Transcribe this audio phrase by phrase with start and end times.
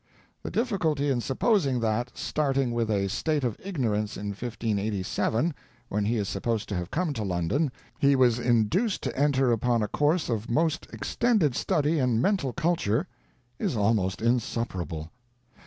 [0.41, 5.53] The difficulty in supposing that, starting with a state of ignorance in 1587,
[5.89, 9.83] when he is supposed to have come to London, he was induced to enter upon
[9.83, 13.07] a course of most extended study and mental culture,
[13.59, 15.11] is almost insuperable.